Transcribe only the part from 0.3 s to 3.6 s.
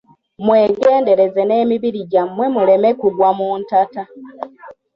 Mwegendereze nemibiri gy'amwe muleme kugwa mu